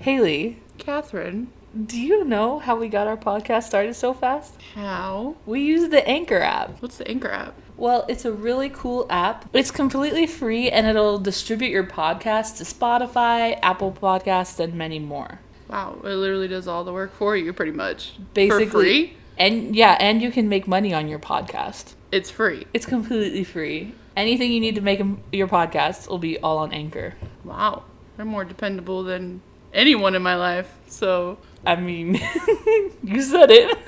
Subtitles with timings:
[0.00, 1.52] Haley, Catherine,
[1.86, 4.54] do you know how we got our podcast started so fast?
[4.74, 5.36] how?
[5.44, 6.80] We use the Anchor app.
[6.80, 7.54] What's the Anchor app?
[7.76, 9.46] Well, it's a really cool app.
[9.52, 15.38] It's completely free and it'll distribute your podcast to Spotify, Apple Podcasts, and many more.
[15.68, 18.14] Wow, it literally does all the work for you, pretty much.
[18.32, 19.16] Basically, For free?
[19.36, 21.92] And yeah, and you can make money on your podcast.
[22.10, 22.66] It's free.
[22.72, 23.94] It's completely free.
[24.16, 27.16] Anything you need to make your podcast will be all on Anchor.
[27.44, 27.84] Wow.
[28.16, 29.42] They're more dependable than
[29.72, 30.72] anyone in my life.
[30.88, 32.14] So, I mean,
[33.02, 33.78] you said it.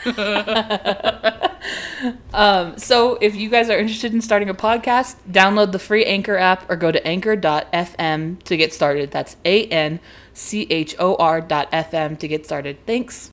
[2.35, 6.37] um, so, if you guys are interested in starting a podcast, download the free Anchor
[6.37, 9.11] app or go to anchor.fm to get started.
[9.11, 10.01] That's A N
[10.33, 12.79] C H O R.fm to get started.
[12.87, 13.31] Thanks.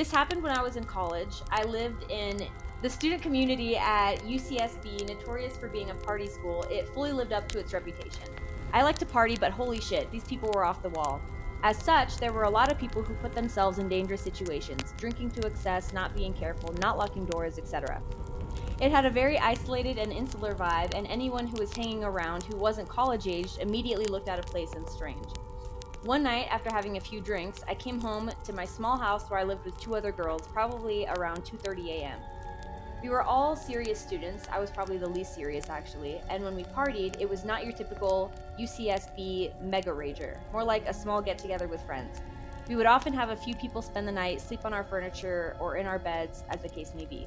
[0.00, 1.42] This happened when I was in college.
[1.50, 2.48] I lived in
[2.80, 6.62] the student community at UCSB, notorious for being a party school.
[6.70, 8.24] It fully lived up to its reputation.
[8.72, 11.20] I like to party, but holy shit, these people were off the wall.
[11.62, 15.32] As such, there were a lot of people who put themselves in dangerous situations, drinking
[15.32, 18.00] to excess, not being careful, not locking doors, etc.
[18.80, 22.56] It had a very isolated and insular vibe, and anyone who was hanging around who
[22.56, 25.28] wasn't college aged immediately looked out of place and strange.
[26.04, 29.38] One night, after having a few drinks, I came home to my small house where
[29.38, 32.18] I lived with two other girls, probably around 2:30 a.m.
[33.02, 34.48] We were all serious students.
[34.50, 37.74] I was probably the least serious actually, and when we partied, it was not your
[37.74, 42.22] typical UCSB mega rager, more like a small get together with friends.
[42.66, 45.76] We would often have a few people spend the night, sleep on our furniture or
[45.76, 47.26] in our beds, as the case may be.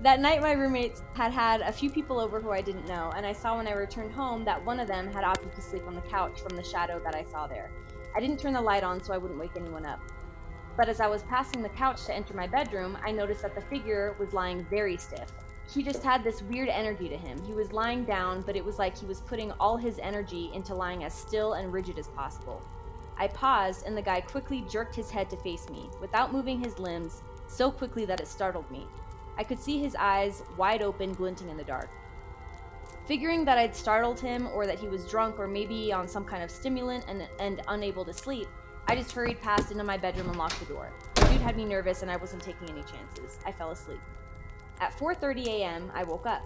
[0.00, 3.26] That night, my roommates had had a few people over who I didn't know, and
[3.26, 5.94] I saw when I returned home that one of them had opted to sleep on
[5.94, 7.70] the couch from the shadow that I saw there.
[8.16, 10.00] I didn't turn the light on so I wouldn't wake anyone up.
[10.74, 13.60] But as I was passing the couch to enter my bedroom, I noticed that the
[13.60, 15.30] figure was lying very stiff.
[15.68, 17.42] He just had this weird energy to him.
[17.44, 20.74] He was lying down, but it was like he was putting all his energy into
[20.74, 22.62] lying as still and rigid as possible.
[23.18, 26.78] I paused, and the guy quickly jerked his head to face me, without moving his
[26.78, 28.86] limbs, so quickly that it startled me.
[29.36, 31.90] I could see his eyes wide open, glinting in the dark.
[33.06, 36.42] Figuring that I'd startled him, or that he was drunk, or maybe on some kind
[36.42, 38.48] of stimulant and, and unable to sleep,
[38.88, 40.90] I just hurried past into my bedroom and locked the door.
[41.14, 43.38] The dude had me nervous, and I wasn't taking any chances.
[43.46, 44.00] I fell asleep.
[44.80, 46.42] At 4:30 a.m., I woke up.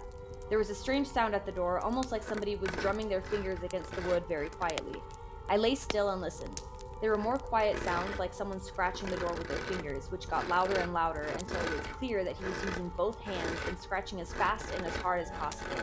[0.49, 3.63] There was a strange sound at the door, almost like somebody was drumming their fingers
[3.63, 5.01] against the wood very quietly.
[5.49, 6.61] I lay still and listened.
[7.01, 10.47] There were more quiet sounds, like someone scratching the door with their fingers, which got
[10.47, 14.21] louder and louder until it was clear that he was using both hands and scratching
[14.21, 15.81] as fast and as hard as possible.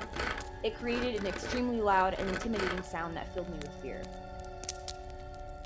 [0.63, 4.01] It created an extremely loud and intimidating sound that filled me with fear.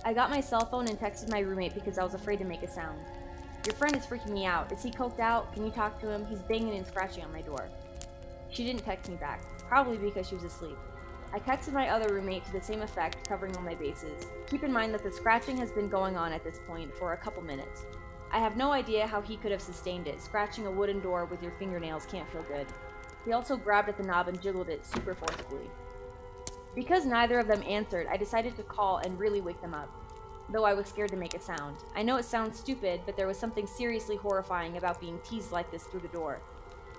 [0.06, 2.62] I got my cell phone and texted my roommate because I was afraid to make
[2.62, 2.98] a sound.
[3.66, 4.72] Your friend is freaking me out.
[4.72, 5.52] Is he coked out?
[5.52, 6.26] Can you talk to him?
[6.26, 7.68] He's banging and scratching on my door.
[8.50, 10.78] She didn't text me back, probably because she was asleep.
[11.34, 14.26] I texted my other roommate to the same effect, covering all my bases.
[14.46, 17.16] Keep in mind that the scratching has been going on at this point for a
[17.16, 17.86] couple minutes.
[18.30, 20.20] I have no idea how he could have sustained it.
[20.20, 22.66] Scratching a wooden door with your fingernails can't feel good.
[23.24, 25.70] He also grabbed at the knob and jiggled it super forcefully.
[26.74, 29.90] Because neither of them answered, I decided to call and really wake them up.
[30.50, 31.76] Though I was scared to make a sound.
[31.94, 35.70] I know it sounds stupid, but there was something seriously horrifying about being teased like
[35.70, 36.42] this through the door.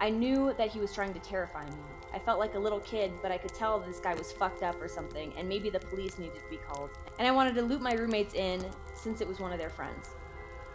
[0.03, 1.77] I knew that he was trying to terrify me.
[2.13, 4.81] I felt like a little kid, but I could tell this guy was fucked up
[4.81, 6.89] or something, and maybe the police needed to be called.
[7.19, 8.65] And I wanted to loop my roommates in,
[8.95, 10.09] since it was one of their friends.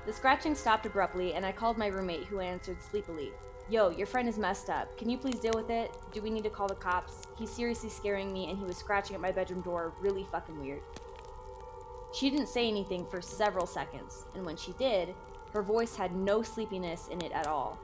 [0.06, 3.30] The scratching stopped abruptly, and I called my roommate, who answered sleepily.
[3.68, 4.96] Yo, your friend is messed up.
[4.96, 5.94] Can you please deal with it?
[6.10, 7.24] Do we need to call the cops?
[7.36, 10.80] He's seriously scaring me, and he was scratching at my bedroom door really fucking weird.
[12.14, 15.14] She didn't say anything for several seconds, and when she did,
[15.52, 17.78] her voice had no sleepiness in it at all.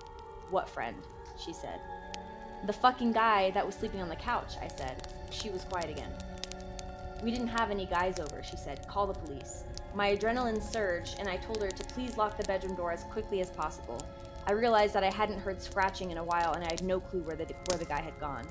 [0.49, 0.97] What friend?
[1.39, 1.81] She said.
[2.67, 5.09] The fucking guy that was sleeping on the couch, I said.
[5.31, 6.11] She was quiet again.
[7.23, 8.87] We didn't have any guys over, she said.
[8.89, 9.65] Call the police.
[9.95, 13.41] My adrenaline surged, and I told her to please lock the bedroom door as quickly
[13.41, 14.01] as possible.
[14.47, 17.23] I realized that I hadn't heard scratching in a while, and I had no clue
[17.23, 18.47] where the, where the guy had gone.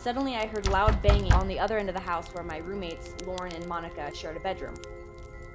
[0.00, 3.14] Suddenly, I heard loud banging on the other end of the house where my roommates,
[3.26, 4.74] Lauren and Monica, shared a bedroom.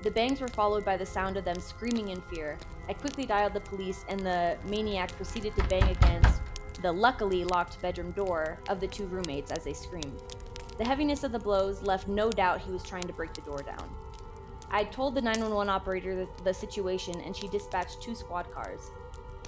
[0.06, 2.60] The bangs were followed by the sound of them screaming in fear.
[2.88, 6.42] I quickly dialed the police, and the maniac proceeded to bang against
[6.84, 10.22] the luckily locked bedroom door of the two roommates as they screamed.
[10.78, 13.64] The heaviness of the blows left no doubt he was trying to break the door
[13.64, 13.90] down.
[14.70, 18.92] I told the 911 operator the, situation, and she dispatched two squad cars.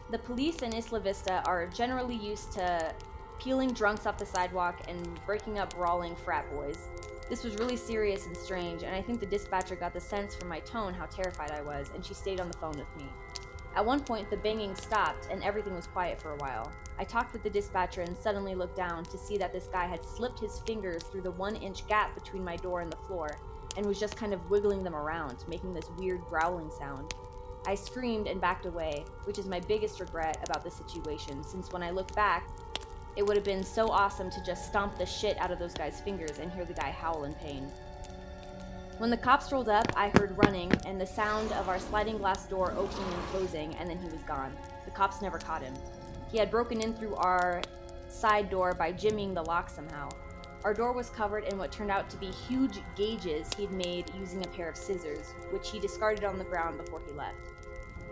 [0.10, 2.96] The police in Isla Vista are generally used to
[3.38, 6.88] peeling drunks off the sidewalk and breaking up brawling frat boys.
[7.30, 10.48] This was really serious and strange, and I think the dispatcher got the sense from
[10.48, 13.06] my tone how terrified I was, and she stayed on the phone with me.
[13.76, 16.72] At one point, the banging stopped and everything was quiet for a while.
[16.98, 20.04] I talked with the dispatcher and suddenly looked down to see that this guy had
[20.04, 23.38] slipped his fingers through the one inch gap between my door and the floor
[23.76, 27.14] and was just kind of wiggling them around, making this weird growling sound.
[27.68, 31.84] I screamed and backed away, which is my biggest regret about the situation, since when
[31.84, 32.50] I look back,
[33.18, 36.00] it would have been so awesome to just stomp the shit out of those guys'
[36.00, 37.68] fingers and hear the guy howl in pain.
[39.00, 42.46] When the cops rolled up, I heard running and the sound of our sliding glass
[42.46, 44.56] door opening and closing, and then he was gone.
[44.86, 45.74] The cops never caught him.
[46.32, 47.64] He had broken in through our
[48.08, 50.10] side door by jimmying the lock somehow.
[50.64, 54.44] Our door was covered in what turned out to be huge gauges he'd made using
[54.44, 57.38] a pair of scissors, which he discarded on the ground before he left.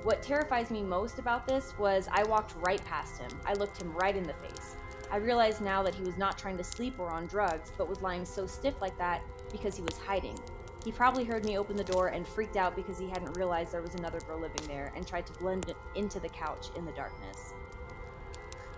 [0.03, 3.31] What terrifies me most about this was I walked right past him.
[3.45, 4.77] I looked him right in the face.
[5.11, 8.01] I realized now that he was not trying to sleep or on drugs, but was
[8.01, 9.21] lying so stiff like that
[9.51, 10.37] because he was hiding.
[10.83, 13.81] He probably heard me open the door and freaked out because he hadn't realized there
[13.81, 17.53] was another girl living there and tried to blend into the couch in the darkness.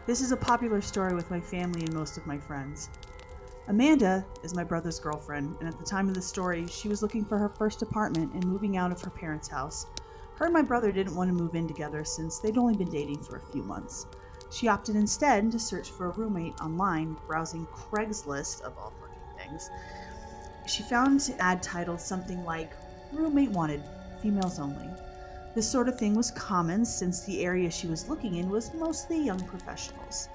[0.06, 2.90] This is a popular story with my family and most of my friends.
[3.68, 7.26] Amanda is my brother's girlfriend, and at the time of the story, she was looking
[7.26, 9.88] for her first apartment and moving out of her parents' house.
[10.36, 13.24] Her and my brother didn't want to move in together since they'd only been dating
[13.24, 14.06] for a few months.
[14.50, 19.70] She opted instead to search for a roommate online, browsing Craigslist, of all fucking things.
[20.68, 22.72] She found an ad titled something like
[23.12, 23.84] Roommate Wanted,
[24.22, 24.90] Females Only.
[25.56, 29.20] This sort of thing was common since the area she was looking in was mostly
[29.20, 30.30] young professionals.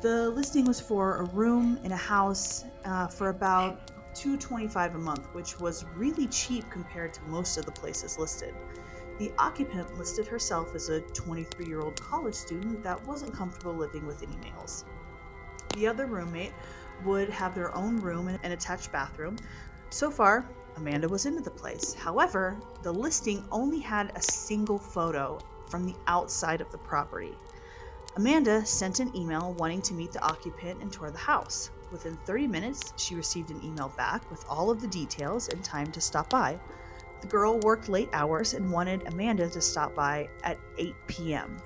[0.00, 5.26] The listing was for a room in a house uh, for about 225 a month,
[5.34, 8.54] which was really cheap compared to most of the places listed.
[9.18, 14.06] The occupant listed herself as a 23 year old college student that wasn't comfortable living
[14.06, 14.84] with any males.
[15.74, 16.52] The other roommate
[17.04, 19.36] would have their own room and an attached bathroom.
[19.90, 20.44] So far,
[20.76, 21.94] Amanda was into the place.
[21.94, 25.38] However, the listing only had a single photo
[25.68, 27.36] from the outside of the property.
[28.16, 31.70] Amanda sent an email wanting to meet the occupant and tour the house.
[31.90, 35.90] Within 30 minutes, she received an email back with all of the details and time
[35.92, 36.58] to stop by.
[37.24, 41.56] The girl worked late hours and wanted Amanda to stop by at 8 p.m.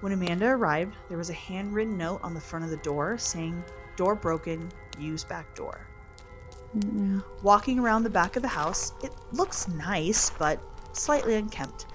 [0.00, 3.62] When Amanda arrived, there was a handwritten note on the front of the door saying,
[3.94, 4.68] Door broken,
[4.98, 5.86] use back door.
[7.44, 10.58] Walking around the back of the house, it looks nice, but
[10.92, 11.86] slightly unkempt.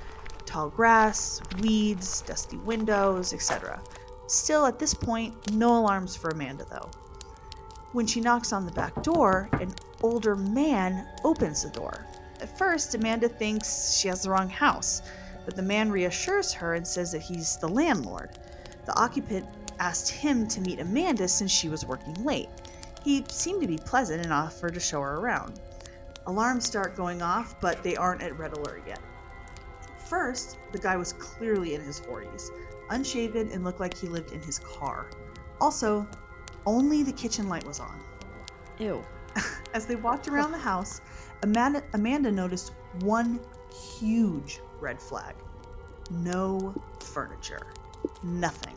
[0.45, 3.83] Tall grass, weeds, dusty windows, etc.
[4.27, 6.89] Still, at this point, no alarms for Amanda, though.
[7.91, 12.05] When she knocks on the back door, an older man opens the door.
[12.41, 15.01] At first, Amanda thinks she has the wrong house,
[15.45, 18.38] but the man reassures her and says that he's the landlord.
[18.86, 19.45] The occupant
[19.80, 22.50] asked him to meet Amanda since she was working late.
[23.03, 25.59] He seemed to be pleasant and offered to show her around.
[26.27, 29.00] Alarms start going off, but they aren't at red alert yet.
[30.07, 32.50] First, the guy was clearly in his 40s,
[32.89, 35.09] unshaven and looked like he lived in his car.
[35.62, 36.07] Also,
[36.65, 38.00] only the kitchen light was on.
[38.80, 39.03] Ew.
[39.74, 41.01] As they walked around the house,
[41.44, 43.39] Amanda, Amanda noticed one
[43.71, 45.36] huge red flag
[46.12, 47.68] no furniture.
[48.24, 48.75] Nothing.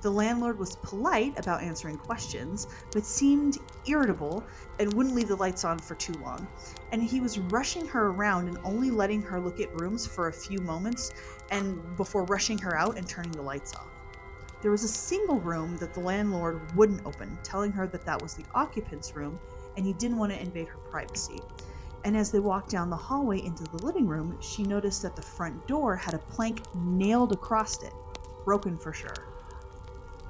[0.00, 4.44] The landlord was polite about answering questions, but seemed irritable
[4.78, 6.46] and wouldn't leave the lights on for too long.
[6.92, 10.32] And he was rushing her around and only letting her look at rooms for a
[10.32, 11.12] few moments
[11.50, 13.88] and before rushing her out and turning the lights off.
[14.62, 18.34] There was a single room that the landlord wouldn't open, telling her that that was
[18.34, 19.38] the occupant's room
[19.78, 21.40] and he didn't want to invade her privacy.
[22.04, 25.22] And as they walked down the hallway into the living room, she noticed that the
[25.22, 27.92] front door had a plank nailed across it,
[28.44, 29.14] broken for sure.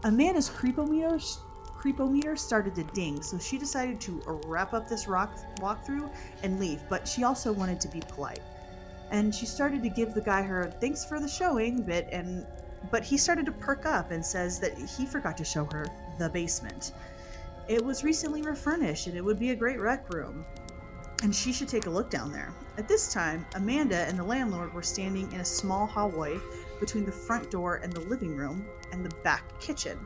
[0.05, 1.41] Amanda's creepometer,
[1.79, 6.11] creepometer started to ding, so she decided to wrap up this rock walkthrough
[6.43, 8.43] and leave, but she also wanted to be polite.
[9.11, 12.47] And she started to give the guy her thanks for the showing bit, and
[12.91, 15.87] but he started to perk up and says that he forgot to show her
[16.19, 16.93] the basement.
[17.69, 20.45] It was recently refurnished and it would be a great rec room
[21.23, 22.55] and she should take a look down there.
[22.79, 26.39] At this time, Amanda and the landlord were standing in a small hallway
[26.81, 29.99] between the front door and the living room and the back kitchen.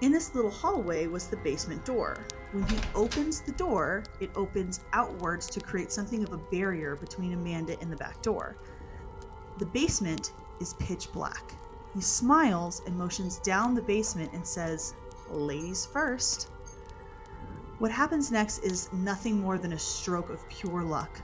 [0.00, 2.24] In this little hallway was the basement door.
[2.52, 7.32] When he opens the door, it opens outwards to create something of a barrier between
[7.32, 8.56] Amanda and the back door.
[9.58, 11.54] The basement is pitch black.
[11.94, 14.94] He smiles and motions down the basement and says,
[15.34, 16.48] Ladies first.
[17.80, 21.20] What happens next is nothing more than a stroke of pure luck.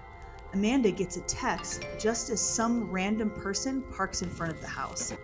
[0.52, 5.14] Amanda gets a text just as some random person parks in front of the house.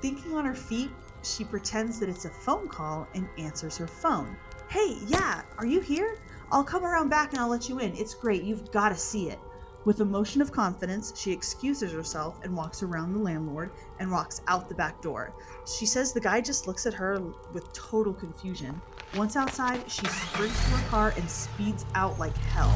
[0.00, 0.90] Thinking on her feet,
[1.24, 4.36] she pretends that it's a phone call and answers her phone.
[4.68, 6.16] Hey, yeah, are you here?
[6.52, 7.96] I'll come around back and I'll let you in.
[7.96, 9.40] It's great, you've got to see it.
[9.86, 14.42] With a motion of confidence, she excuses herself and walks around the landlord and walks
[14.46, 15.32] out the back door.
[15.66, 17.18] She says the guy just looks at her
[17.54, 18.78] with total confusion.
[19.16, 22.72] Once outside, she sprints to her car and speeds out like hell.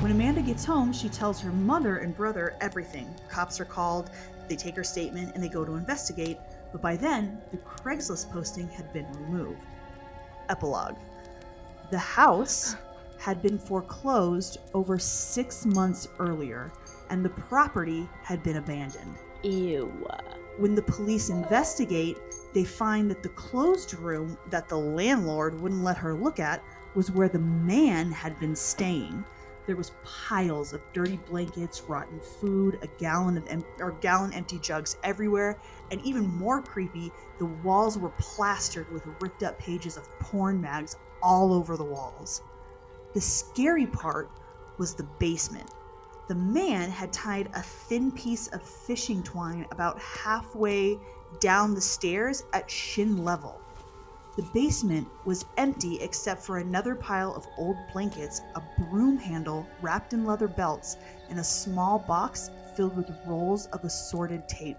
[0.00, 3.12] When Amanda gets home, she tells her mother and brother everything.
[3.28, 4.10] Cops are called,
[4.48, 6.38] they take her statement, and they go to investigate,
[6.70, 9.58] but by then, the Craigslist posting had been removed.
[10.48, 10.96] Epilogue
[11.90, 12.76] The house
[13.22, 16.72] had been foreclosed over six months earlier,
[17.08, 19.14] and the property had been abandoned.
[19.44, 19.86] Ew.
[20.58, 22.18] When the police investigate,
[22.52, 26.64] they find that the closed room that the landlord wouldn't let her look at
[26.96, 29.24] was where the man had been staying.
[29.68, 34.58] There was piles of dirty blankets, rotten food, a gallon of em- or gallon empty
[34.58, 35.60] jugs everywhere,
[35.92, 40.96] and even more creepy, the walls were plastered with ripped up pages of porn mags
[41.22, 42.42] all over the walls.
[43.14, 44.30] The scary part
[44.78, 45.70] was the basement.
[46.28, 50.98] The man had tied a thin piece of fishing twine about halfway
[51.40, 53.60] down the stairs at shin level.
[54.36, 60.14] The basement was empty except for another pile of old blankets, a broom handle wrapped
[60.14, 60.96] in leather belts,
[61.28, 64.78] and a small box filled with rolls of assorted tape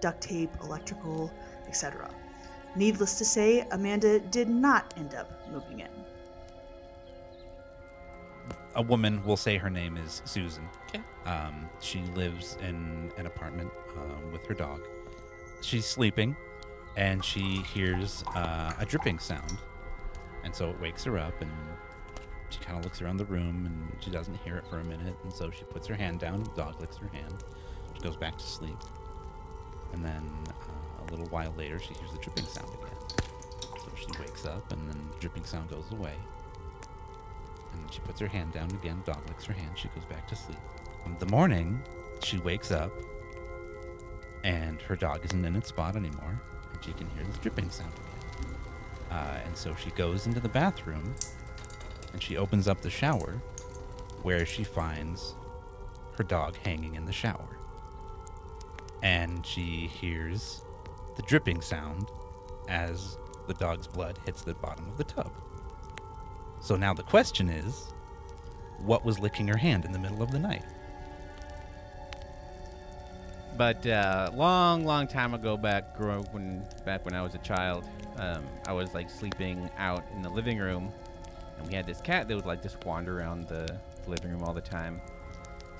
[0.00, 1.30] duct tape, electrical,
[1.66, 2.10] etc.
[2.76, 5.99] Needless to say, Amanda did not end up moving in.
[8.76, 10.68] A woman, we'll say her name is Susan.
[10.88, 11.02] Okay.
[11.26, 14.80] Um, she lives in an apartment um, with her dog.
[15.60, 16.36] She's sleeping,
[16.96, 19.58] and she hears uh, a dripping sound,
[20.44, 21.50] and so it wakes her up, and
[22.48, 25.16] she kind of looks around the room, and she doesn't hear it for a minute,
[25.24, 26.42] and so she puts her hand down.
[26.42, 27.44] The dog licks her hand.
[27.94, 28.78] She goes back to sleep,
[29.92, 32.96] and then uh, a little while later, she hears the dripping sound again.
[33.76, 36.14] So she wakes up, and then the dripping sound goes away.
[37.72, 39.02] And then she puts her hand down again.
[39.04, 39.70] Dog licks her hand.
[39.76, 40.58] She goes back to sleep.
[41.06, 41.82] In the morning,
[42.22, 42.92] she wakes up,
[44.44, 46.40] and her dog isn't in its spot anymore,
[46.72, 48.54] and she can hear the dripping sound again.
[49.10, 51.14] Uh, and so she goes into the bathroom,
[52.12, 53.40] and she opens up the shower,
[54.22, 55.34] where she finds
[56.16, 57.58] her dog hanging in the shower.
[59.02, 60.62] And she hears
[61.16, 62.10] the dripping sound
[62.68, 65.32] as the dog's blood hits the bottom of the tub.
[66.60, 67.90] So now the question is
[68.78, 70.64] what was licking her hand in the middle of the night?
[73.56, 77.84] But uh, long, long time ago, back when back when I was a child,
[78.16, 80.90] um, I was like sleeping out in the living room,
[81.58, 84.54] and we had this cat that would like just wander around the living room all
[84.54, 85.00] the time.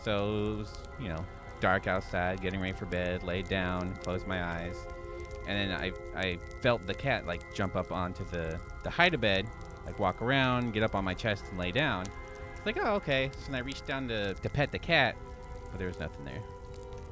[0.02, 1.24] So it was, you know,
[1.60, 4.76] dark outside, getting ready for bed, laid down, closed my eyes,
[5.48, 9.46] and then I I felt the cat like jump up onto the the hide bed,
[9.90, 12.06] like walk around, get up on my chest, and lay down.
[12.56, 13.30] It's like, oh, okay.
[13.32, 15.16] So then I reached down to, to pet the cat,
[15.70, 16.42] but there was nothing there.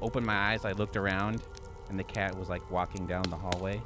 [0.01, 1.43] Opened my eyes, I looked around,
[1.89, 3.81] and the cat was like walking down the hallway.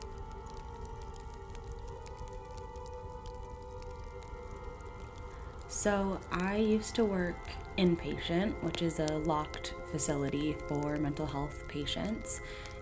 [5.68, 12.42] So, I used to work inpatient, which is a locked facility for mental health patients.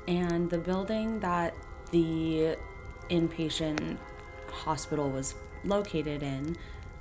[0.10, 1.56] And the building that
[1.92, 2.58] the
[3.10, 3.98] inpatient
[4.52, 6.58] hospital was located in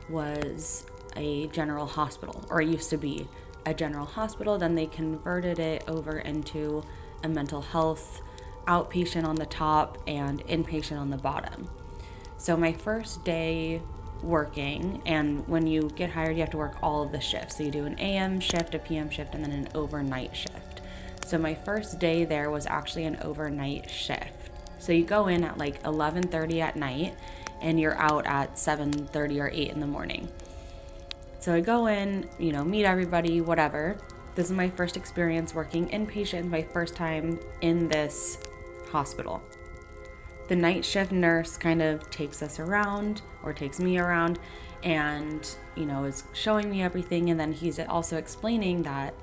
[0.09, 0.87] was
[1.17, 3.29] a general hospital, or it used to be
[3.67, 4.59] a general hospital.
[4.59, 6.83] Then they converted it over into
[7.23, 8.23] a mental health
[8.67, 11.69] outpatient on the top and inpatient on the bottom.
[12.37, 13.83] So, my first day
[14.23, 17.57] working, and when you get hired, you have to work all of the shifts.
[17.57, 20.81] So, you do an AM shift, a PM shift, and then an overnight shift.
[21.27, 24.51] So, my first day there was actually an overnight shift.
[24.79, 27.15] So, you go in at like 11:30 at night
[27.61, 30.29] and you're out at 7:30 or 8 in the morning.
[31.39, 33.97] So I go in, you know, meet everybody, whatever.
[34.35, 38.39] This is my first experience working inpatient, my first time in this
[38.91, 39.43] hospital.
[40.49, 44.39] The night shift nurse kind of takes us around or takes me around
[44.83, 47.31] and, you know, is showing me everything.
[47.31, 49.15] And then he's also explaining that,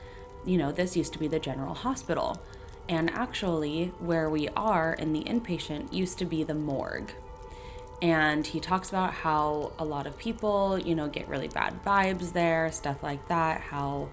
[0.45, 2.41] you know, this used to be the general hospital.
[2.89, 7.11] And actually, where we are in the inpatient used to be the morgue
[8.01, 12.33] and he talks about how a lot of people, you know, get really bad vibes
[12.33, 13.61] there, stuff like that.
[13.61, 14.09] How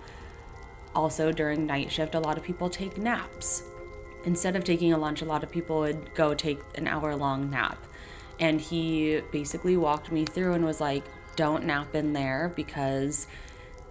[0.94, 3.62] also during night shift, a lot of people take naps.
[4.24, 7.50] Instead of taking a lunch, a lot of people would go take an hour long
[7.50, 7.78] nap.
[8.40, 11.04] And he basically walked me through and was like,
[11.36, 13.26] don't nap in there because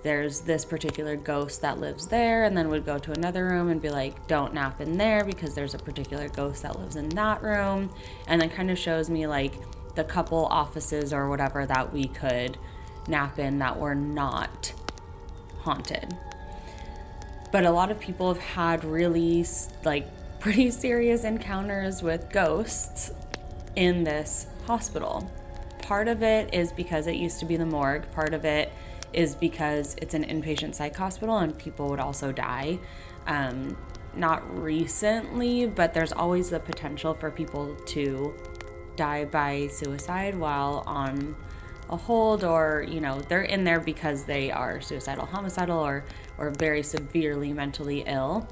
[0.01, 3.81] there's this particular ghost that lives there, and then would go to another room and
[3.81, 7.41] be like, don't nap in there because there's a particular ghost that lives in that
[7.41, 7.89] room.
[8.27, 9.53] And then kind of shows me like,
[9.95, 12.57] the couple offices or whatever that we could
[13.07, 14.73] nap in that were not
[15.61, 16.17] haunted.
[17.51, 19.45] but a lot of people have had really
[19.83, 20.07] like
[20.39, 23.11] pretty serious encounters with ghosts
[23.75, 25.31] in this hospital.
[25.83, 28.71] Part of it is because it used to be the morgue, part of it
[29.13, 32.79] is because it's an inpatient psych hospital and people would also die.
[33.27, 33.77] Um,
[34.15, 38.33] not recently, but there's always the potential for people to
[38.95, 41.35] die by suicide while on
[41.89, 46.05] a hold or you know they're in there because they are suicidal homicidal or
[46.37, 48.47] or very severely mentally ill.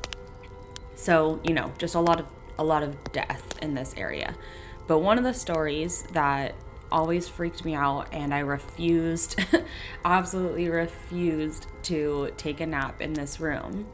[0.95, 2.27] So you know just a lot of
[2.59, 4.35] a lot of death in this area.
[4.87, 6.55] But one of the stories that
[6.91, 9.39] always freaked me out and i refused
[10.05, 13.87] absolutely refused to take a nap in this room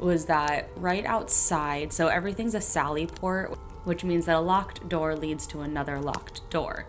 [0.00, 5.14] was that right outside so everything's a sally port which means that a locked door
[5.14, 6.86] leads to another locked door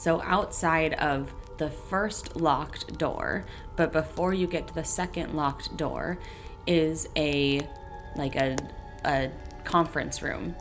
[0.00, 3.44] so outside of the first locked door,
[3.76, 6.18] but before you get to the second locked door,
[6.66, 7.68] is a
[8.16, 8.56] like a
[9.04, 9.30] a
[9.64, 10.56] conference room.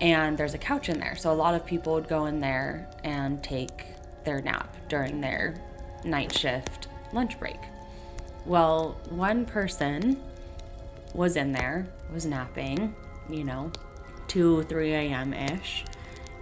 [0.00, 1.14] And there's a couch in there.
[1.14, 3.84] So a lot of people would go in there and take
[4.24, 5.54] their nap during their
[6.04, 7.60] night shift lunch break.
[8.44, 10.20] Well, one person
[11.14, 12.92] was in there, was napping,
[13.30, 13.70] you know,
[14.28, 15.32] 2, 3 a.m.
[15.32, 15.84] ish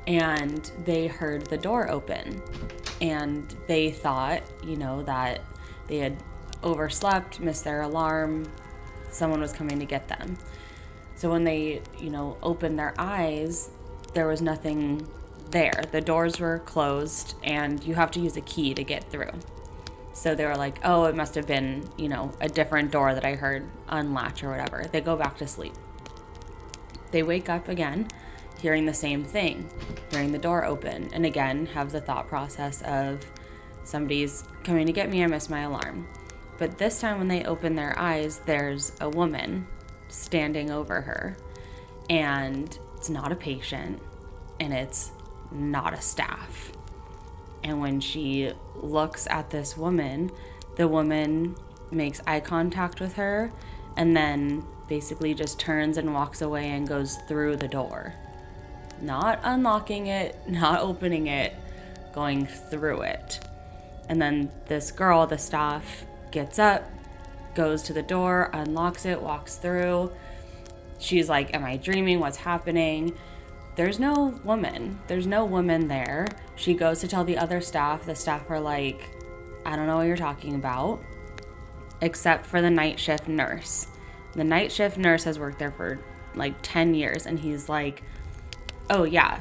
[0.07, 2.43] and they heard the door open.
[3.01, 5.41] And they thought you know that
[5.89, 6.17] they had
[6.63, 8.51] overslept missed their alarm
[9.11, 10.39] someone was coming to get them.
[11.17, 13.71] So when they you know opened their eyes
[14.15, 15.09] there was nothing
[15.51, 15.83] there.
[15.91, 19.33] The doors were closed and you have to use a key to get through.
[20.13, 23.25] So they were like oh it must have been you know a different door that
[23.25, 24.85] i heard unlatch or whatever.
[24.91, 25.75] They go back to sleep
[27.13, 28.09] they wake up again
[28.61, 29.69] hearing the same thing,
[30.11, 33.27] hearing the door open, and again have the thought process of
[33.85, 36.07] somebody's coming to get me, I missed my alarm.
[36.59, 39.67] But this time, when they open their eyes, there's a woman
[40.09, 41.37] standing over her,
[42.09, 44.01] and it's not a patient,
[44.61, 45.11] and it's
[45.51, 46.73] not a staff.
[47.65, 50.31] And when she looks at this woman,
[50.77, 51.57] the woman
[51.91, 53.53] makes eye contact with her
[53.97, 58.15] and then basically just turns and walks away and goes through the door
[59.03, 61.55] not unlocking it, not opening it,
[62.15, 63.41] going through it.
[64.09, 66.89] And then this girl, the staff, gets up,
[67.55, 70.13] goes to the door, unlocks it, walks through.
[70.99, 72.21] She's like, Am I dreaming?
[72.21, 73.17] What's happening?
[73.75, 75.01] There's no woman.
[75.09, 76.27] There's no woman there.
[76.57, 78.05] She goes to tell the other staff.
[78.05, 79.09] The staff are like,
[79.65, 81.03] I don't know what you're talking about,
[82.01, 83.87] except for the night shift nurse.
[84.33, 85.99] The night shift nurse has worked there for
[86.35, 88.03] like 10 years, and he's like,
[88.91, 89.41] oh yeah,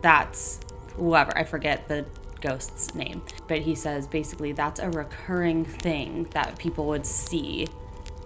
[0.00, 0.60] that's
[0.96, 1.36] whoever.
[1.36, 2.06] I forget the
[2.40, 3.22] ghost's name.
[3.48, 7.66] But he says basically that's a recurring thing that people would see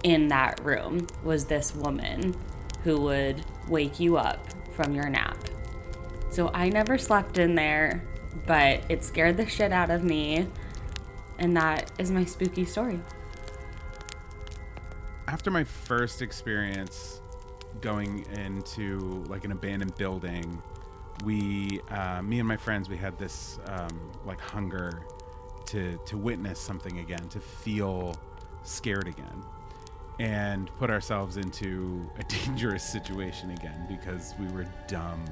[0.03, 2.37] in that room was this woman
[2.85, 4.39] who would wake you up
[4.73, 5.37] from your nap.
[6.31, 8.05] So I never slept in there,
[8.47, 10.47] but it scared the shit out of me.
[11.39, 13.01] And that is my spooky story.
[15.29, 17.21] After my first experience
[17.83, 20.62] going into like an abandoned building,
[21.23, 25.05] we, uh, me and my friends, we had this um, like hunger
[25.67, 28.17] to to witness something again, to feel
[28.62, 29.43] scared again,
[30.19, 35.23] and put ourselves into a dangerous situation again because we were dumb,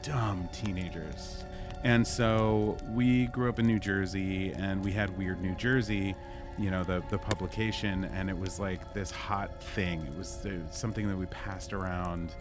[0.00, 1.44] dumb teenagers.
[1.84, 6.16] And so we grew up in New Jersey, and we had Weird New Jersey,
[6.58, 10.02] you know, the the publication, and it was like this hot thing.
[10.02, 12.34] It was, it was something that we passed around,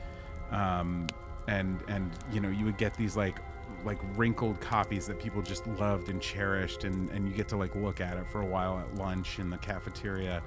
[0.51, 1.07] um,
[1.47, 3.39] and and you know, you would get these like
[3.83, 7.75] like wrinkled copies that people just loved and cherished, and and you get to like
[7.75, 10.41] look at it for a while at lunch in the cafeteria,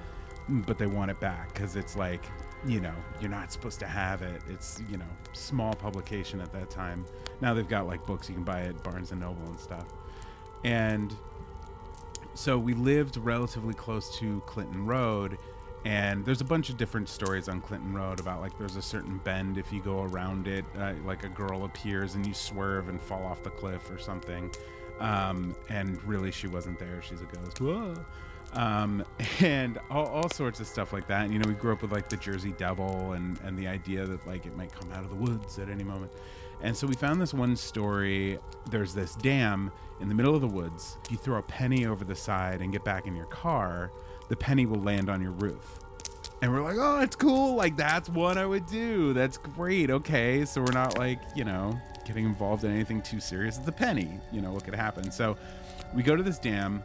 [0.49, 2.25] but they want it back because it's like
[2.67, 4.43] you know you're not supposed to have it.
[4.49, 7.05] It's you know small publication at that time.
[7.41, 9.87] Now they've got like books you can buy at barnes and noble and stuff.
[10.65, 11.15] And
[12.39, 15.37] so we lived relatively close to clinton road
[15.85, 19.19] and there's a bunch of different stories on clinton road about like there's a certain
[19.25, 23.03] bend if you go around it uh, like a girl appears and you swerve and
[23.03, 24.51] fall off the cliff or something
[25.01, 27.95] um, and really she wasn't there she's a ghost Whoa
[28.55, 29.05] um,
[29.41, 31.25] and all, all sorts of stuff like that.
[31.25, 34.07] And, you know, we grew up with like the Jersey Devil and, and the idea
[34.07, 36.13] that like it might come out of the woods at any moment.
[36.63, 38.39] And so we found this one story.
[38.71, 40.99] There's this dam in the middle of the woods.
[41.05, 43.93] If you throw a penny over the side and get back in your car,
[44.29, 45.79] the penny will land on your roof.
[46.41, 47.55] And we're like, oh, it's cool.
[47.55, 49.13] Like, that's what I would do.
[49.13, 49.91] That's great.
[49.91, 50.45] Okay.
[50.45, 53.59] So we're not like, you know, getting involved in anything too serious.
[53.59, 54.21] It's a penny.
[54.33, 55.11] You know, what could happen?
[55.11, 55.37] So
[55.95, 56.83] we go to this dam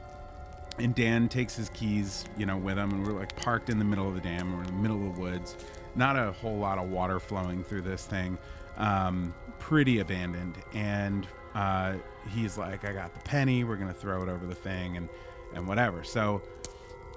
[0.79, 3.85] and Dan takes his keys, you know, with him, and we're like parked in the
[3.85, 4.53] middle of the dam.
[4.53, 5.55] We're in the middle of the woods.
[5.95, 8.37] Not a whole lot of water flowing through this thing.
[8.77, 10.57] Um, pretty abandoned.
[10.73, 11.95] And uh,
[12.29, 13.63] he's like, "I got the penny.
[13.63, 15.09] We're gonna throw it over the thing, and
[15.55, 16.41] and whatever." So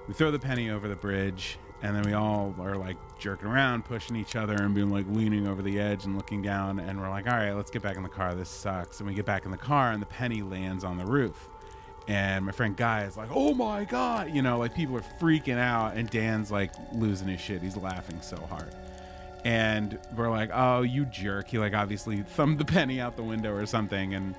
[0.07, 3.85] we throw the penny over the bridge, and then we all are like jerking around,
[3.85, 6.79] pushing each other, and being like leaning over the edge and looking down.
[6.79, 8.35] And we're like, "All right, let's get back in the car.
[8.35, 11.07] This sucks." And we get back in the car, and the penny lands on the
[11.07, 11.49] roof
[12.09, 15.59] and my friend Guy is like, "Oh my god!" You know, like people are freaking
[15.59, 17.63] out, and Dan's like losing his shit.
[17.63, 18.73] He's laughing so hard,
[19.47, 23.55] and we're like, "Oh, you jerk!" He like obviously thumbed the penny out the window
[23.55, 24.35] or something, and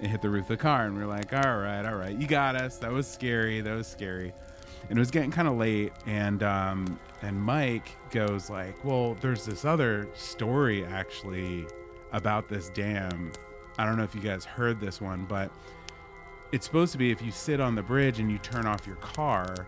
[0.00, 0.86] it hit the roof of the car.
[0.86, 2.78] And we're like, "All right, all right, you got us.
[2.78, 3.60] That was scary.
[3.60, 4.32] That was scary."
[4.88, 9.44] And it was getting kind of late, and um, and Mike goes like, "Well, there's
[9.44, 11.66] this other story actually
[12.12, 13.32] about this dam.
[13.78, 15.50] I don't know if you guys heard this one, but."
[16.52, 18.96] it's supposed to be if you sit on the bridge and you turn off your
[18.96, 19.66] car,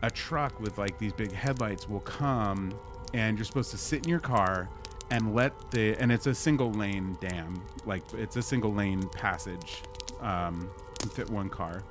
[0.00, 2.72] a truck with like these big headlights will come
[3.14, 4.68] and you're supposed to sit in your car
[5.10, 9.82] and let the and it's a single lane dam like it's a single lane passage
[10.20, 10.70] um
[11.12, 11.82] fit one car.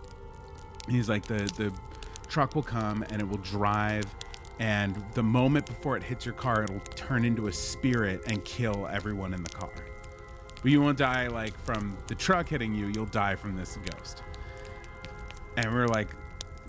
[0.88, 1.74] He's like the the
[2.28, 4.06] truck will come and it will drive
[4.60, 8.88] and the moment before it hits your car it'll turn into a spirit and kill
[8.88, 9.72] everyone in the car.
[10.62, 14.24] But you won't die like from the truck hitting you you'll die from this ghost.
[15.56, 16.10] And we're like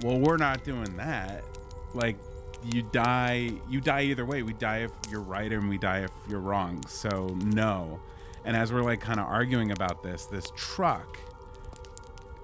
[0.02, 1.44] well we're not doing that.
[1.92, 2.16] Like
[2.64, 4.42] you die you die either way.
[4.42, 6.82] We die if you're right and we die if you're wrong.
[6.86, 8.00] So no.
[8.44, 11.18] And as we're like kind of arguing about this this truck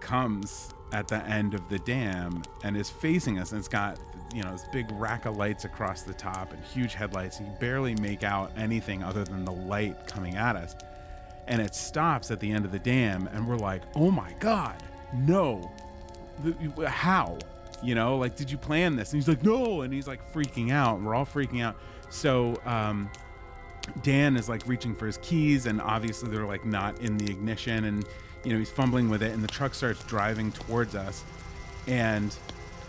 [0.00, 3.52] comes at the end of the dam and is facing us.
[3.52, 3.98] And it's got
[4.34, 7.40] you know this big rack of lights across the top and huge headlights.
[7.40, 10.74] You barely make out anything other than the light coming at us.
[11.46, 14.82] And it stops at the end of the dam and we're like oh my god
[15.14, 15.70] no.
[16.86, 17.38] How
[17.82, 19.12] you know like did you plan this?
[19.12, 19.82] And he's like no.
[19.82, 21.00] And he's like freaking out.
[21.00, 21.76] We're all freaking out.
[22.10, 23.10] So um
[24.02, 27.84] Dan is like reaching for his keys, and obviously they're like not in the ignition,
[27.84, 28.04] and
[28.42, 31.24] you know he's fumbling with it, and the truck starts driving towards us,
[31.86, 32.34] and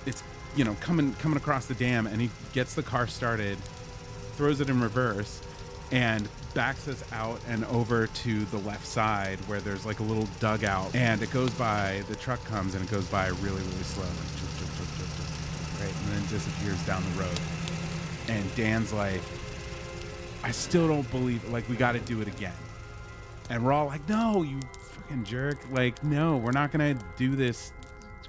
[0.06, 0.24] it's
[0.56, 3.58] you know coming coming across the dam, and he gets the car started,
[4.38, 5.42] throws it in reverse,
[5.92, 10.28] and backs us out and over to the left side where there's like a little
[10.40, 12.04] dugout, and it goes by.
[12.08, 14.04] The truck comes and it goes by really really slow,
[15.80, 17.40] right, and then disappears down the road,
[18.30, 19.22] and Dan's like.
[20.44, 21.52] I still don't believe it.
[21.52, 22.54] Like, we got to do it again.
[23.50, 25.58] And we're all like, no, you fucking jerk.
[25.72, 27.74] Like, no, we're not to do this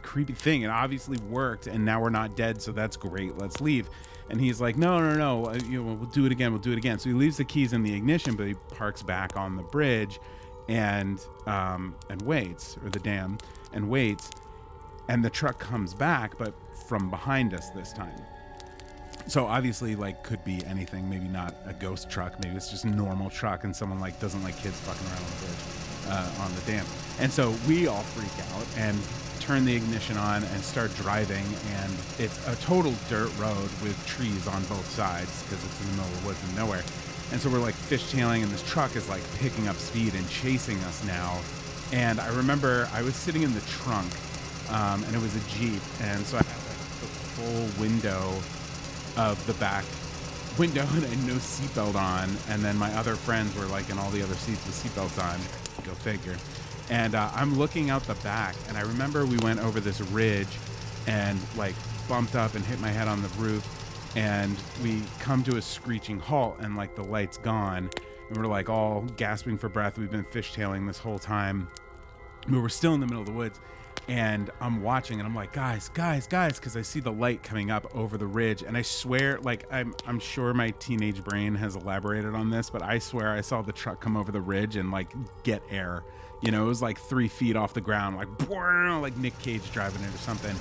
[0.01, 0.63] creepy thing.
[0.63, 3.37] It obviously worked, and now we're not dead, so that's great.
[3.37, 3.91] Let's leave.
[4.31, 5.47] And he's like, no, no, no.
[5.47, 6.53] uh, You know, we'll do it again.
[6.53, 6.99] We'll do it again.
[6.99, 10.19] So he leaves the keys in the ignition, but he parks back on the bridge
[10.69, 13.39] and um, and waits, or the dam,
[13.73, 14.31] and waits.
[15.09, 16.55] And the truck comes back, but
[16.89, 18.15] from behind us this time
[19.29, 22.89] so obviously like could be anything maybe not a ghost truck maybe it's just a
[22.89, 25.65] normal truck and someone like doesn't like kids fucking around on the bridge
[26.09, 26.87] uh, on the dam
[27.19, 28.97] and so we all freak out and
[29.47, 34.49] turn the ignition on and start driving and it's a total dirt road with trees
[34.49, 36.83] on both sides because it's in the middle of the woods and nowhere
[37.31, 40.77] and so we're like fishtailing and this truck is like picking up speed and chasing
[40.79, 41.39] us now
[41.93, 44.13] and i remember i was sitting in the trunk
[44.71, 48.35] um, and it was a jeep and so i had like the full window
[49.17, 49.85] of the back
[50.59, 52.31] window and I had no seatbelt on.
[52.49, 55.39] And then my other friends were like in all the other seats with seatbelts on.
[55.85, 56.37] Go figure.
[56.91, 60.49] And uh, I'm looking out the back, and I remember we went over this ridge
[61.07, 61.75] and like
[62.09, 63.73] bumped up and hit my head on the roof.
[64.17, 67.91] And we come to a screeching halt, and like the light's gone.
[68.29, 69.99] And we're like all gasping for breath.
[69.99, 71.69] We've been fishtailing this whole time.
[72.49, 73.61] But we're still in the middle of the woods
[74.09, 77.71] and I'm watching and I'm like, guys, guys, guys, because I see the light coming
[77.71, 81.77] up over the ridge, and I swear, like I'm, I'm sure my teenage brain has
[81.77, 84.91] elaborated on this, but I swear I saw the truck come over the ridge and
[84.91, 86.05] like get air.
[86.43, 90.03] You know, it was like three feet off the ground, like like Nick Cage driving
[90.03, 90.57] it or something.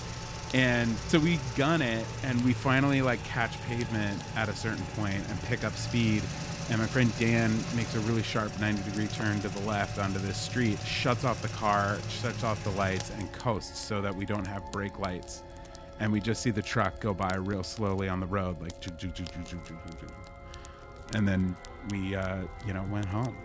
[0.54, 5.22] And so we gun it, and we finally like catch pavement at a certain point
[5.30, 6.24] and pick up speed.
[6.70, 10.18] And my friend Dan makes a really sharp 90 degree turn to the left onto
[10.20, 14.26] this street, shuts off the car, shuts off the lights, and coasts so that we
[14.26, 15.44] don't have brake lights.
[16.00, 18.74] And we just see the truck go by real slowly on the road, like.
[21.14, 21.56] And then
[21.92, 23.38] we, uh, you know, went home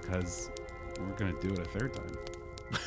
[0.00, 0.50] because
[0.98, 2.18] we're going to do it a third time.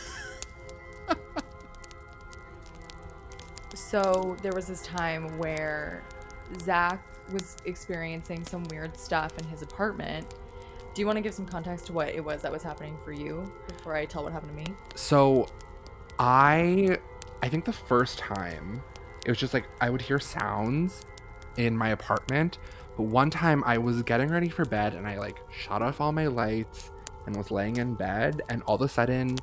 [3.89, 6.03] So there was this time where
[6.59, 10.25] Zach was experiencing some weird stuff in his apartment.
[10.93, 13.11] Do you want to give some context to what it was that was happening for
[13.11, 14.77] you before I tell what happened to me?
[14.95, 15.47] So
[16.19, 16.97] I
[17.43, 18.81] I think the first time
[19.25, 21.05] it was just like I would hear sounds
[21.57, 22.57] in my apartment.
[22.95, 26.11] But one time I was getting ready for bed and I like shut off all
[26.11, 26.91] my lights
[27.25, 29.37] and was laying in bed and all of a sudden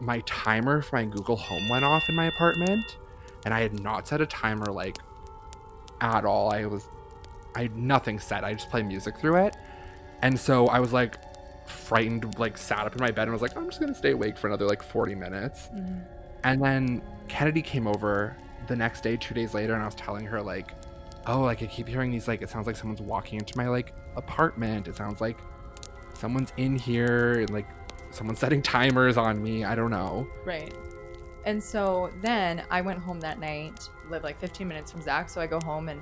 [0.00, 2.98] my timer for my Google Home went off in my apartment
[3.44, 4.98] and I had not set a timer like
[6.00, 6.52] at all.
[6.52, 6.86] I was
[7.54, 8.44] I had nothing set.
[8.44, 9.56] I just play music through it.
[10.22, 11.16] And so I was like
[11.68, 14.36] frightened, like sat up in my bed and was like, I'm just gonna stay awake
[14.36, 15.68] for another like 40 minutes.
[15.74, 16.00] Mm-hmm.
[16.44, 18.36] And then Kennedy came over
[18.68, 20.72] the next day, two days later, and I was telling her like,
[21.26, 23.94] oh, like I keep hearing these like it sounds like someone's walking into my like
[24.16, 24.88] apartment.
[24.88, 25.38] It sounds like
[26.14, 27.66] someone's in here and like
[28.10, 29.64] someone's setting timers on me.
[29.64, 30.26] I don't know.
[30.44, 30.72] Right.
[31.44, 35.28] And so then I went home that night, lived like 15 minutes from Zach.
[35.28, 36.00] So I go home and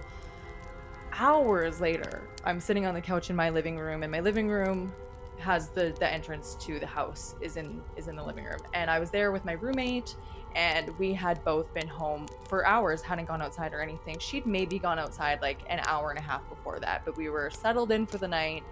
[1.18, 4.92] hours later, I'm sitting on the couch in my living room, and my living room
[5.38, 8.60] has the the entrance to the house is in is in the living room.
[8.72, 10.16] And I was there with my roommate,
[10.54, 14.18] and we had both been home for hours, hadn't gone outside or anything.
[14.18, 17.50] She'd maybe gone outside like an hour and a half before that, but we were
[17.50, 18.62] settled in for the night,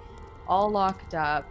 [0.47, 1.49] all locked up.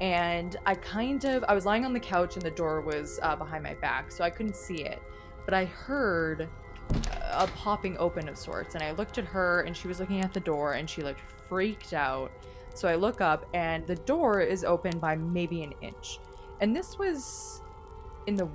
[0.00, 3.36] And I kind of I was lying on the couch and the door was uh,
[3.36, 5.00] behind my back, so I couldn't see it.
[5.44, 6.48] But I heard
[7.32, 10.32] a popping open of sorts and i looked at her and she was looking at
[10.32, 12.30] the door and she looked freaked out
[12.74, 16.18] so i look up and the door is open by maybe an inch
[16.60, 17.60] and this was
[18.26, 18.48] in the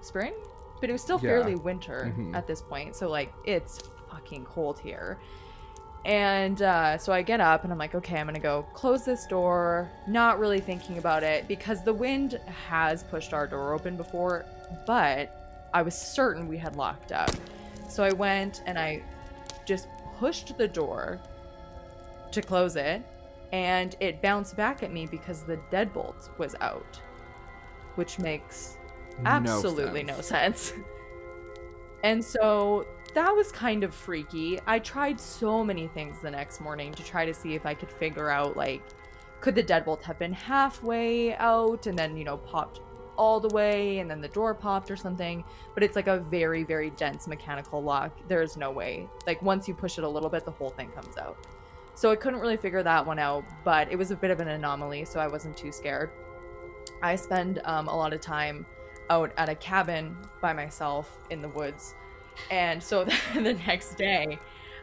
[0.00, 0.34] spring
[0.80, 1.30] but it was still Yeah.
[1.30, 2.34] fairly winter Mhm.
[2.34, 3.78] at this point so like it's
[4.10, 5.18] fucking cold here
[6.04, 9.26] and uh, so I get up and I'm like, okay, I'm gonna go close this
[9.26, 14.46] door, not really thinking about it because the wind has pushed our door open before,
[14.86, 17.30] but I was certain we had locked up.
[17.88, 19.02] So I went and I
[19.64, 21.20] just pushed the door
[22.30, 23.02] to close it,
[23.52, 27.00] and it bounced back at me because the deadbolt was out,
[27.94, 28.76] which makes
[29.24, 30.74] absolutely no sense.
[32.04, 34.60] And so that was kind of freaky.
[34.66, 37.90] I tried so many things the next morning to try to see if I could
[37.90, 38.82] figure out like
[39.40, 42.80] could the deadbolt have been halfway out and then, you know, popped
[43.18, 46.62] all the way and then the door popped or something, but it's like a very
[46.62, 48.12] very dense mechanical lock.
[48.28, 49.06] There's no way.
[49.26, 51.36] Like once you push it a little bit the whole thing comes out.
[51.94, 54.46] So I couldn't really figure that one out, but it was a bit of an
[54.46, 56.10] anomaly, so I wasn't too scared.
[57.02, 58.64] I spend um, a lot of time
[59.10, 61.94] out at a cabin by myself in the woods.
[62.52, 63.04] And so
[63.34, 64.38] the next day,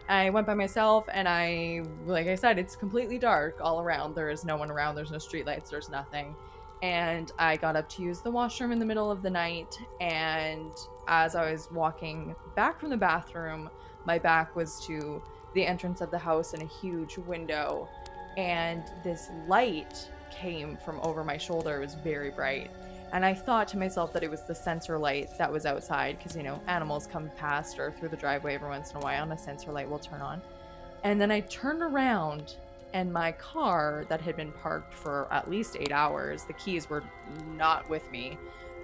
[0.08, 4.16] I went by myself and I, like I said, it's completely dark all around.
[4.16, 6.36] There is no one around, there's no streetlights, there's nothing.
[6.82, 9.78] And I got up to use the washroom in the middle of the night.
[10.02, 10.72] And
[11.08, 13.70] as I was walking back from the bathroom,
[14.06, 15.22] my back was to
[15.54, 17.90] the entrance of the house and a huge window.
[18.38, 21.78] And this light came from over my shoulder.
[21.78, 22.70] It was very bright.
[23.14, 26.36] And I thought to myself that it was the sensor light that was outside because,
[26.36, 29.32] you know, animals come past or through the driveway every once in a while and
[29.32, 30.42] a sensor light will turn on.
[31.04, 32.56] And then I turned around
[32.94, 37.04] and my car that had been parked for at least eight hours, the keys were
[37.56, 38.38] not with me.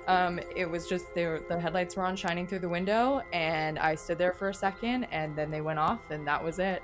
[0.07, 3.77] Um, it was just they were, the headlights were on shining through the window and
[3.77, 6.81] I stood there for a second and then they went off and that was it.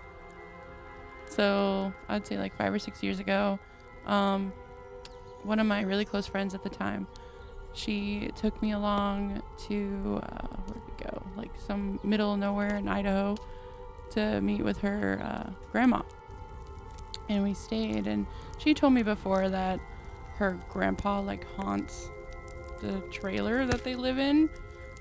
[1.28, 3.60] So I'd say like five or six years ago,
[4.06, 4.54] um,
[5.44, 7.08] one of my really close friends at the time,
[7.74, 11.24] she took me along to uh, where'd we go?
[11.36, 13.36] Like some middle of nowhere in Idaho
[14.12, 16.02] to meet with her uh, grandma.
[17.30, 18.26] And we stayed, and
[18.58, 19.80] she told me before that
[20.36, 22.10] her grandpa like haunts
[22.80, 24.50] the trailer that they live in.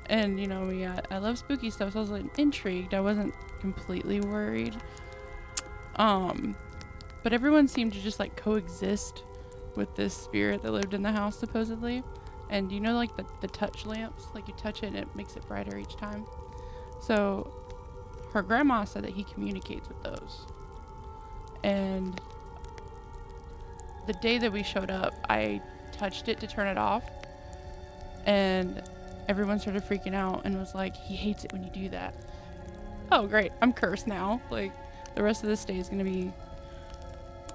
[0.07, 2.95] And you know, me, I, I love spooky stuff, so I was like intrigued.
[2.95, 4.77] I wasn't completely worried.
[5.97, 6.57] Um,
[7.23, 9.25] but everyone seemed to just like coexist
[9.75, 12.03] with this spirit that lived in the house supposedly.
[12.51, 15.37] And you know, like the, the touch lamps, like you touch it and it makes
[15.37, 16.25] it brighter each time.
[17.01, 17.53] So
[18.33, 20.47] her grandma said that he communicates with those.
[21.67, 22.19] And
[24.07, 27.03] the day that we showed up, I touched it to turn it off.
[28.25, 28.83] And
[29.29, 32.15] everyone started freaking out and was like, he hates it when you do that.
[33.11, 33.51] Oh, great.
[33.61, 34.41] I'm cursed now.
[34.49, 34.71] Like,
[35.17, 36.33] the rest of this day is to be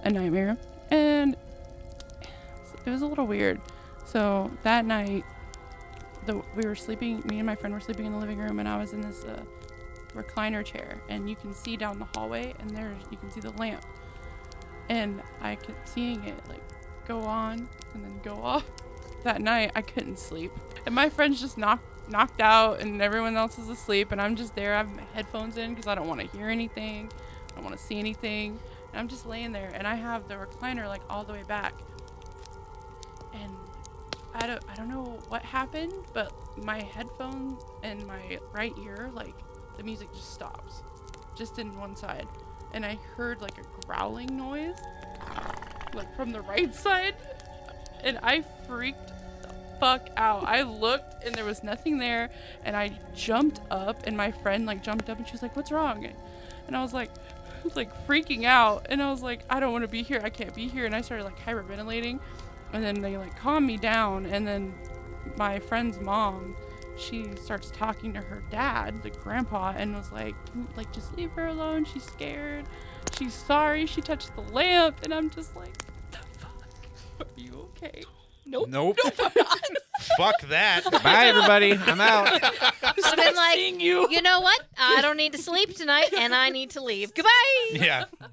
[0.03, 0.57] a nightmare.
[0.89, 1.37] And
[2.85, 3.61] it was a little weird.
[4.05, 5.23] So that night,
[6.25, 8.67] the, we were sleeping, me and my friend were sleeping in the living room, and
[8.67, 9.41] I was in this uh,
[10.13, 10.97] recliner chair.
[11.07, 13.85] And you can see down the hallway, and there's, you can see the lamp.
[14.91, 16.59] And I kept seeing it like
[17.07, 18.65] go on and then go off.
[19.23, 20.51] That night, I couldn't sleep.
[20.87, 24.11] And my friend's just knocked, knocked out, and everyone else is asleep.
[24.11, 24.73] And I'm just there.
[24.73, 27.07] I have my headphones in because I don't want to hear anything.
[27.51, 28.57] I don't want to see anything.
[28.91, 31.75] And I'm just laying there, and I have the recliner like all the way back.
[33.35, 33.55] And
[34.33, 39.35] I don't I don't know what happened, but my headphone and my right ear, like
[39.77, 40.81] the music just stops,
[41.35, 42.27] just in one side,
[42.73, 44.77] and I heard like a growling noise,
[45.93, 47.15] like from the right side,
[48.03, 49.11] and I freaked
[49.43, 50.43] the fuck out.
[50.45, 52.29] I looked and there was nothing there,
[52.63, 55.71] and I jumped up, and my friend like jumped up and she was like, "What's
[55.71, 56.07] wrong?"
[56.67, 57.11] And I was like.
[57.75, 60.51] Like freaking out and I was like I don't want to be here I can't
[60.55, 62.19] be here and I started like hyperventilating
[62.73, 64.73] and then they like calm me down and then
[65.37, 66.55] my friend's mom
[67.01, 70.35] she starts talking to her dad the grandpa and was like
[70.75, 72.65] like just leave her alone she's scared
[73.17, 75.73] she's sorry she touched the lamp and i'm just like
[76.11, 76.57] the fuck
[77.19, 78.03] are you okay
[78.45, 78.97] nope Nope.
[80.17, 80.81] Fuck that.
[81.03, 81.73] Bye, everybody.
[81.73, 82.27] I'm out.
[82.83, 84.07] I've been like, Seeing you.
[84.09, 84.59] you know what?
[84.79, 87.13] I don't need to sleep tonight, and I need to leave.
[87.13, 87.29] Goodbye.
[87.73, 88.05] Yeah.